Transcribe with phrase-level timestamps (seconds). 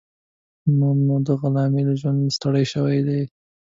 [0.77, 3.21] نور نو د غلامۍ له ژونده ستړی شوی دی.